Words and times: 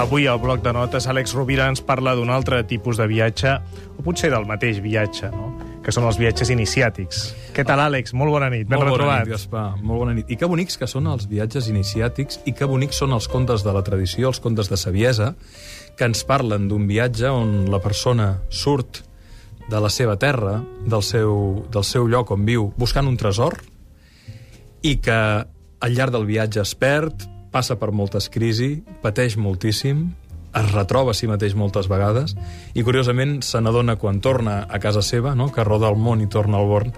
Avui 0.00 0.24
al 0.26 0.38
bloc 0.40 0.62
de 0.64 0.72
notes 0.72 1.04
Àlex 1.12 1.34
Rovira 1.36 1.66
ens 1.68 1.82
parla 1.84 2.14
d'un 2.16 2.30
altre 2.32 2.62
tipus 2.64 2.96
de 2.96 3.04
viatge, 3.04 3.50
o 4.00 4.00
potser 4.00 4.30
del 4.32 4.46
mateix 4.48 4.78
viatge, 4.80 5.28
no? 5.28 5.50
que 5.84 5.92
són 5.92 6.06
els 6.08 6.16
viatges 6.16 6.48
iniciàtics. 6.54 7.18
Què 7.52 7.66
tal, 7.68 7.82
Àlex? 7.84 8.14
Molt 8.16 8.32
bona 8.32 8.48
nit, 8.48 8.64
ben 8.64 8.78
Molt 8.78 8.88
bona 8.88 8.96
retrobat. 8.96 9.26
nit, 9.26 9.34
Gaspar. 9.34 9.64
Molt 9.84 10.00
bona 10.00 10.14
nit. 10.16 10.30
I 10.32 10.38
que 10.40 10.48
bonics 10.48 10.80
que 10.80 10.88
són 10.88 11.04
els 11.12 11.26
viatges 11.28 11.68
iniciàtics 11.68 12.40
i 12.48 12.54
que 12.56 12.68
bonics 12.70 12.96
són 13.02 13.12
els 13.12 13.28
contes 13.28 13.60
de 13.60 13.74
la 13.76 13.82
tradició, 13.84 14.32
els 14.32 14.40
contes 14.40 14.72
de 14.72 14.78
saviesa, 14.80 15.34
que 16.00 16.08
ens 16.08 16.24
parlen 16.24 16.70
d'un 16.72 16.88
viatge 16.88 17.28
on 17.28 17.68
la 17.68 17.82
persona 17.84 18.30
surt 18.48 19.02
de 19.68 19.84
la 19.84 19.92
seva 19.92 20.16
terra, 20.16 20.62
del 20.80 21.04
seu, 21.04 21.66
del 21.68 21.84
seu 21.84 22.08
lloc 22.08 22.32
on 22.32 22.48
viu, 22.48 22.70
buscant 22.80 23.04
un 23.04 23.20
tresor, 23.20 23.60
i 24.80 24.96
que 24.96 25.20
al 25.44 25.92
llarg 25.92 26.16
del 26.16 26.24
viatge 26.24 26.64
es 26.64 26.72
perd, 26.72 27.28
passa 27.50 27.76
per 27.78 27.90
moltes 27.92 28.28
crisis, 28.32 28.80
pateix 29.02 29.36
moltíssim, 29.36 30.08
es 30.54 30.72
retroba 30.72 31.12
a 31.12 31.14
si 31.14 31.28
mateix 31.30 31.54
moltes 31.54 31.86
vegades 31.90 32.34
i, 32.74 32.82
curiosament, 32.82 33.38
se 33.46 33.60
n'adona 33.62 33.96
quan 34.00 34.20
torna 34.20 34.64
a 34.68 34.80
casa 34.82 35.02
seva, 35.02 35.34
no? 35.38 35.50
que 35.54 35.64
roda 35.66 35.90
el 35.90 35.98
món 35.98 36.22
i 36.22 36.28
torna 36.30 36.58
al 36.58 36.66
Born, 36.70 36.94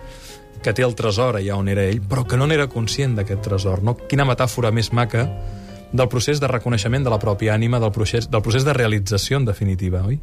que 0.63 0.73
té 0.73 0.85
el 0.87 0.95
tresor 0.97 1.37
allà 1.37 1.59
on 1.59 1.69
era 1.69 1.85
ell, 1.85 2.01
però 2.09 2.25
que 2.29 2.39
no 2.39 2.47
n'era 2.49 2.71
conscient 2.73 3.17
d'aquest 3.19 3.43
tresor. 3.45 3.83
No? 3.85 3.97
Quina 4.09 4.27
metàfora 4.29 4.73
més 4.73 4.93
maca 4.93 5.27
del 5.93 6.09
procés 6.09 6.41
de 6.41 6.49
reconeixement 6.49 7.05
de 7.05 7.13
la 7.13 7.21
pròpia 7.21 7.53
ànima, 7.55 7.81
del 7.83 7.93
procés, 7.93 8.31
del 8.31 8.45
procés 8.45 8.65
de 8.65 8.73
realització, 8.77 9.43
en 9.43 9.49
definitiva, 9.49 10.07
oi? 10.09 10.21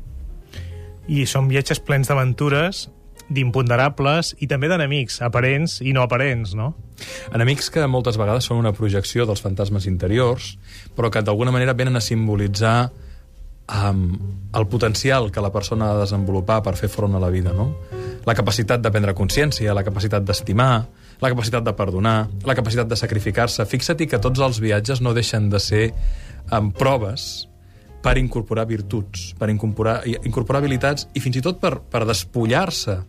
I 1.10 1.26
són 1.30 1.50
viatges 1.50 1.82
plens 1.82 2.10
d'aventures, 2.10 2.88
d'imponderables 3.30 4.34
i 4.42 4.50
també 4.50 4.70
d'enemics, 4.72 5.20
aparents 5.26 5.80
i 5.86 5.94
no 5.94 6.06
aparents, 6.06 6.56
no? 6.58 6.74
Enemics 7.34 7.70
que 7.74 7.86
moltes 7.88 8.18
vegades 8.20 8.48
són 8.50 8.62
una 8.62 8.74
projecció 8.76 9.26
dels 9.30 9.44
fantasmes 9.44 9.88
interiors, 9.90 10.56
però 10.96 11.12
que 11.14 11.24
d'alguna 11.26 11.54
manera 11.56 11.78
venen 11.78 12.00
a 12.00 12.04
simbolitzar 12.04 12.92
um, 13.70 14.06
el 14.54 14.68
potencial 14.68 15.32
que 15.32 15.42
la 15.42 15.52
persona 15.52 15.90
ha 15.90 15.98
de 15.98 16.06
desenvolupar 16.06 16.62
per 16.66 16.76
fer 16.78 16.90
front 16.90 17.16
a 17.16 17.22
la 17.22 17.30
vida, 17.30 17.54
no? 17.54 17.72
La 18.26 18.36
capacitat 18.36 18.82
de 18.82 18.92
prendre 18.92 19.16
consciència, 19.16 19.74
la 19.74 19.86
capacitat 19.86 20.26
d'estimar, 20.26 20.74
la 21.20 21.30
capacitat 21.32 21.64
de 21.66 21.76
perdonar, 21.76 22.18
la 22.46 22.56
capacitat 22.56 22.90
de 22.90 22.98
sacrificar-se. 23.00 23.66
Fixa't 23.66 24.08
que 24.08 24.20
tots 24.22 24.40
els 24.40 24.60
viatges 24.64 25.02
no 25.02 25.14
deixen 25.14 25.50
de 25.50 25.60
ser 25.60 25.86
um, 26.52 26.72
proves 26.72 27.48
per 28.04 28.18
incorporar 28.18 28.66
virtuts, 28.68 29.34
per 29.40 29.50
incorporar, 29.52 30.02
incorporar 30.24 30.62
habilitats 30.64 31.10
i 31.14 31.24
fins 31.24 31.40
i 31.40 31.44
tot 31.44 31.60
per, 31.60 31.78
per 31.84 32.06
despullar-se 32.08 33.00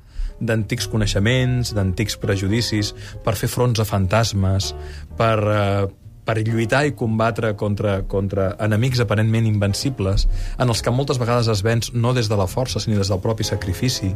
d'antics 0.40 0.88
coneixements, 0.90 1.74
d'antics 1.76 2.18
prejudicis, 2.20 2.94
per 3.24 3.36
fer 3.38 3.50
fronts 3.52 3.80
a 3.80 3.86
fantasmes, 3.88 4.74
per, 5.18 5.36
eh, 5.38 5.88
per 6.24 6.36
lluitar 6.46 6.84
i 6.86 6.92
combatre 6.94 7.54
contra, 7.58 8.02
contra 8.06 8.52
enemics 8.62 9.00
aparentment 9.02 9.48
invencibles, 9.48 10.26
en 10.58 10.68
els 10.68 10.82
que 10.84 10.92
moltes 10.94 11.18
vegades 11.18 11.48
es 11.50 11.64
venç 11.66 11.90
no 11.94 12.12
des 12.14 12.28
de 12.30 12.38
la 12.38 12.46
força, 12.46 12.80
sinó 12.80 13.00
des 13.00 13.10
del 13.10 13.22
propi 13.24 13.44
sacrifici. 13.44 14.12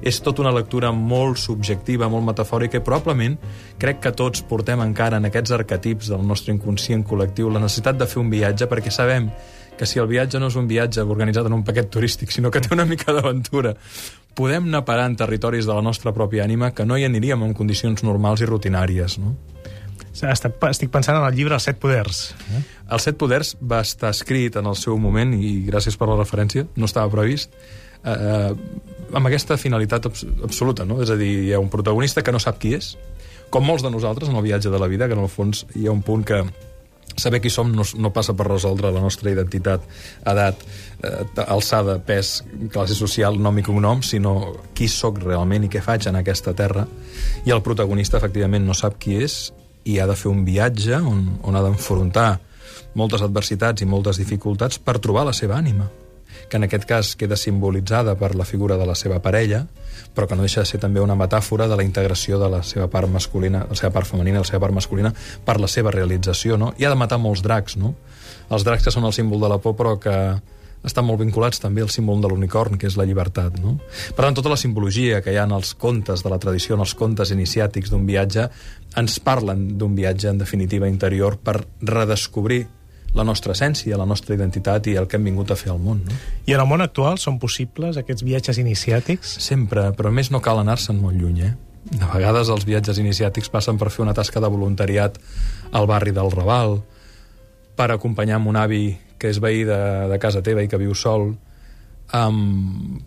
És 0.00 0.22
tota 0.24 0.42
una 0.46 0.54
lectura 0.54 0.92
molt 0.92 1.38
subjectiva, 1.42 2.08
molt 2.08 2.24
metafòrica, 2.30 2.78
i 2.78 2.86
probablement 2.86 3.36
crec 3.78 4.00
que 4.00 4.14
tots 4.16 4.42
portem 4.48 4.80
encara 4.80 5.18
en 5.18 5.28
aquests 5.28 5.52
arquetips 5.58 6.08
del 6.14 6.24
nostre 6.26 6.54
inconscient 6.54 7.04
col·lectiu 7.04 7.52
la 7.52 7.60
necessitat 7.60 7.98
de 7.98 8.08
fer 8.08 8.22
un 8.22 8.32
viatge 8.32 8.70
perquè 8.70 8.94
sabem 8.94 9.28
que 9.78 9.86
si 9.86 10.00
el 10.02 10.08
viatge 10.10 10.40
no 10.42 10.50
és 10.50 10.56
un 10.58 10.68
viatge 10.68 11.04
organitzat 11.06 11.46
en 11.48 11.54
un 11.56 11.64
paquet 11.64 11.88
turístic, 11.94 12.32
sinó 12.34 12.50
que 12.50 12.60
té 12.60 12.74
una 12.74 12.86
mica 12.88 13.14
d'aventura, 13.14 13.76
podem 14.38 14.68
anar 14.68 14.84
parant 14.86 15.16
territoris 15.18 15.66
de 15.66 15.74
la 15.74 15.82
nostra 15.82 16.12
pròpia 16.14 16.44
ànima 16.44 16.72
que 16.74 16.86
no 16.86 16.98
hi 16.98 17.06
aniríem 17.06 17.46
en 17.46 17.54
condicions 17.58 18.04
normals 18.06 18.42
i 18.42 18.50
rutinàries, 18.50 19.18
no? 19.22 19.36
Estic 20.18 20.90
pensant 20.90 21.18
en 21.18 21.24
el 21.24 21.34
llibre 21.36 21.54
Els 21.54 21.68
set 21.68 21.78
poders. 21.78 22.22
Eh? 22.50 22.62
Els 22.94 23.04
set 23.06 23.18
poders 23.20 23.52
va 23.62 23.82
estar 23.86 24.10
escrit 24.10 24.56
en 24.58 24.66
el 24.66 24.74
seu 24.78 24.98
moment, 24.98 25.34
i 25.34 25.60
gràcies 25.68 25.98
per 25.98 26.08
la 26.10 26.18
referència, 26.18 26.66
no 26.76 26.88
estava 26.90 27.10
previst, 27.12 27.54
eh, 28.02 28.14
eh, 28.14 29.12
amb 29.14 29.30
aquesta 29.30 29.56
finalitat 29.60 30.08
abs 30.10 30.24
absoluta, 30.44 30.86
no? 30.88 30.98
És 31.04 31.12
a 31.14 31.18
dir, 31.20 31.30
hi 31.46 31.52
ha 31.54 31.62
un 31.62 31.70
protagonista 31.70 32.24
que 32.26 32.34
no 32.34 32.42
sap 32.42 32.58
qui 32.62 32.74
és, 32.78 32.96
com 33.50 33.64
molts 33.64 33.84
de 33.86 33.92
nosaltres 33.94 34.28
en 34.28 34.36
el 34.36 34.44
viatge 34.44 34.72
de 34.74 34.80
la 34.80 34.90
vida, 34.90 35.06
que 35.06 35.16
en 35.16 35.22
el 35.22 35.30
fons 35.32 35.66
hi 35.74 35.86
ha 35.86 35.94
un 35.94 36.02
punt 36.02 36.26
que 36.26 36.42
saber 37.16 37.40
qui 37.40 37.50
som 37.50 37.70
no, 37.74 37.84
no 37.98 38.12
passa 38.14 38.34
per 38.36 38.48
resoldre 38.48 38.92
la 38.94 39.02
nostra 39.02 39.30
identitat, 39.30 39.84
edat, 40.26 40.64
eh, 41.02 41.44
alçada, 41.46 41.98
pes, 42.04 42.42
classe 42.72 42.96
social, 42.98 43.38
nom 43.40 43.58
i 43.58 43.64
cognom, 43.66 44.02
sinó 44.02 44.34
qui 44.74 44.88
sóc 44.88 45.22
realment 45.24 45.66
i 45.66 45.72
què 45.72 45.82
faig 45.84 46.08
en 46.10 46.18
aquesta 46.20 46.54
terra. 46.58 46.86
I 47.46 47.54
el 47.54 47.62
protagonista, 47.62 48.18
efectivament, 48.18 48.66
no 48.66 48.76
sap 48.76 48.98
qui 49.02 49.18
és 49.24 49.38
i 49.88 49.98
ha 49.98 50.06
de 50.06 50.16
fer 50.18 50.30
un 50.30 50.44
viatge 50.44 50.98
on, 51.00 51.24
on 51.42 51.56
ha 51.56 51.64
d'enfrontar 51.64 52.30
moltes 52.98 53.22
adversitats 53.24 53.82
i 53.82 53.88
moltes 53.88 54.18
dificultats 54.20 54.78
per 54.82 54.98
trobar 54.98 55.24
la 55.28 55.36
seva 55.36 55.56
ànima 55.58 55.88
que 56.48 56.56
en 56.56 56.66
aquest 56.66 56.86
cas 56.88 57.14
queda 57.16 57.36
simbolitzada 57.36 58.16
per 58.18 58.34
la 58.34 58.46
figura 58.48 58.76
de 58.76 58.86
la 58.86 58.94
seva 58.94 59.20
parella, 59.24 59.64
però 60.14 60.28
que 60.28 60.36
no 60.36 60.46
deixa 60.46 60.62
de 60.64 60.70
ser 60.70 60.80
també 60.80 61.00
una 61.00 61.16
metàfora 61.18 61.68
de 61.68 61.76
la 61.76 61.84
integració 61.86 62.38
de 62.40 62.50
la 62.50 62.62
seva 62.62 62.88
part 62.90 63.10
masculina, 63.10 63.64
la 63.68 63.76
seva 63.78 63.92
part 63.94 64.06
femenina 64.06 64.42
la 64.42 64.48
seva 64.48 64.62
part 64.66 64.74
masculina 64.74 65.12
per 65.44 65.58
la 65.60 65.68
seva 65.68 65.92
realització, 65.94 66.56
no? 66.58 66.72
I 66.78 66.86
ha 66.86 66.94
de 66.94 67.00
matar 67.00 67.18
molts 67.22 67.42
dracs, 67.44 67.76
no? 67.76 67.94
Els 68.50 68.64
dracs 68.64 68.86
que 68.86 68.94
són 68.94 69.04
el 69.04 69.12
símbol 69.12 69.42
de 69.44 69.50
la 69.52 69.58
por, 69.62 69.76
però 69.76 69.98
que 70.00 70.14
estan 70.86 71.06
molt 71.06 71.20
vinculats 71.20 71.60
també 71.60 71.82
al 71.82 71.90
símbol 71.92 72.22
de 72.22 72.30
l'unicorn, 72.30 72.78
que 72.78 72.86
és 72.88 72.96
la 72.98 73.06
llibertat. 73.08 73.58
No? 73.62 73.76
Per 74.14 74.22
tant, 74.24 74.36
tota 74.38 74.52
la 74.52 74.60
simbologia 74.60 75.20
que 75.24 75.34
hi 75.34 75.38
ha 75.40 75.46
en 75.48 75.54
els 75.56 75.74
contes 75.74 76.22
de 76.24 76.32
la 76.32 76.38
tradició, 76.42 76.76
en 76.76 76.84
els 76.86 76.94
contes 76.98 77.32
iniciàtics 77.34 77.90
d'un 77.92 78.06
viatge, 78.08 78.48
ens 78.96 79.18
parlen 79.24 79.66
d'un 79.78 79.96
viatge, 79.98 80.30
en 80.30 80.38
definitiva, 80.38 80.88
interior 80.88 81.38
per 81.42 81.60
redescobrir 81.82 82.66
la 83.16 83.24
nostra 83.24 83.54
essència, 83.56 83.96
la 83.96 84.06
nostra 84.06 84.36
identitat 84.36 84.86
i 84.90 84.96
el 85.00 85.08
que 85.08 85.16
hem 85.16 85.30
vingut 85.30 85.50
a 85.50 85.56
fer 85.56 85.72
al 85.72 85.80
món. 85.82 86.02
No? 86.04 86.18
I 86.46 86.54
en 86.56 86.62
el 86.62 86.68
món 86.68 86.84
actual 86.84 87.18
són 87.18 87.38
possibles 87.40 87.96
aquests 88.00 88.24
viatges 88.26 88.60
iniciàtics? 88.60 89.38
Sempre, 89.42 89.88
però 89.96 90.12
més 90.14 90.32
no 90.34 90.42
cal 90.44 90.60
anar-se'n 90.60 91.00
molt 91.00 91.18
lluny, 91.18 91.40
eh? 91.48 91.54
De 91.88 92.04
vegades 92.04 92.50
els 92.52 92.66
viatges 92.68 92.98
iniciàtics 93.00 93.48
passen 93.48 93.78
per 93.80 93.88
fer 93.94 94.04
una 94.04 94.14
tasca 94.16 94.42
de 94.44 94.50
voluntariat 94.52 95.16
al 95.72 95.88
barri 95.88 96.12
del 96.12 96.30
Raval, 96.34 96.80
per 97.78 97.92
acompanyar 97.94 98.36
amb 98.40 98.50
un 98.50 98.58
avi 98.60 98.82
que 99.18 99.30
és 99.32 99.38
veí 99.42 99.64
de, 99.66 99.78
de 100.10 100.18
casa 100.20 100.42
teva 100.44 100.62
i 100.62 100.68
que 100.68 100.80
viu 100.80 100.94
sol, 100.98 101.30
um, 102.14 102.98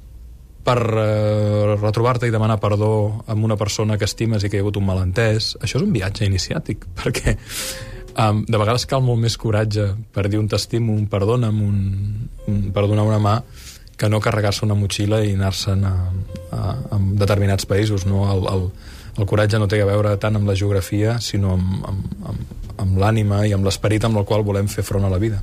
per 0.66 0.78
uh, 0.82 1.76
retrobar-te 1.78 2.30
i 2.30 2.34
demanar 2.34 2.60
perdó 2.62 2.92
amb 3.32 3.46
una 3.46 3.58
persona 3.58 3.98
que 3.98 4.06
estimes 4.06 4.44
i 4.44 4.50
que 4.50 4.60
hi 4.60 4.62
ha 4.62 4.66
hagut 4.66 4.78
un 4.78 4.86
malentès. 4.86 5.56
Això 5.62 5.80
és 5.80 5.86
un 5.86 5.94
viatge 5.94 6.28
iniciàtic, 6.28 6.86
perquè 7.00 7.36
um, 8.18 8.44
de 8.48 8.60
vegades 8.60 8.88
cal 8.90 9.04
molt 9.06 9.22
més 9.22 9.38
coratge 9.40 9.92
per 10.14 10.28
dir 10.30 10.40
un 10.42 10.48
t'estimo, 10.52 10.94
un 10.94 11.08
perdona'm, 11.12 11.62
un, 11.62 11.78
un, 12.48 12.64
per 12.76 12.88
donar 12.88 13.06
una 13.08 13.20
mà, 13.22 13.36
que 13.98 14.10
no 14.10 14.22
carregar-se 14.24 14.66
una 14.66 14.78
motxilla 14.78 15.22
i 15.22 15.36
anar-se'n 15.38 15.86
a, 15.86 15.94
a, 16.52 16.62
a 16.98 17.00
determinats 17.22 17.68
països. 17.70 18.08
No? 18.10 18.26
El, 18.34 18.48
el, 18.50 18.68
el 19.22 19.30
coratge 19.30 19.60
no 19.62 19.70
té 19.70 19.82
a 19.84 19.90
veure 19.90 20.16
tant 20.22 20.40
amb 20.40 20.50
la 20.50 20.58
geografia, 20.58 21.20
sinó 21.22 21.54
amb, 21.58 21.84
amb, 21.86 22.28
amb, 22.32 22.54
amb 22.82 23.02
l'ànima 23.04 23.44
i 23.46 23.54
amb 23.54 23.68
l'esperit 23.68 24.08
amb 24.08 24.18
el 24.18 24.26
qual 24.26 24.46
volem 24.48 24.72
fer 24.72 24.86
front 24.88 25.06
a 25.06 25.12
la 25.12 25.22
vida. 25.22 25.42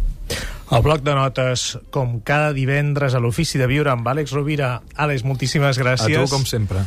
El 0.68 0.82
bloc 0.84 1.00
de 1.00 1.14
notes, 1.16 1.78
com 1.94 2.18
cada 2.26 2.50
divendres 2.52 3.14
a 3.14 3.22
l'Ofici 3.24 3.56
de 3.60 3.70
Viure 3.70 3.94
amb 3.94 4.08
Àlex 4.10 4.34
Rovira. 4.36 4.74
Àlex, 5.00 5.24
moltíssimes 5.24 5.78
gràcies. 5.80 6.18
A 6.18 6.26
tu, 6.26 6.34
com 6.34 6.44
sempre. 6.44 6.82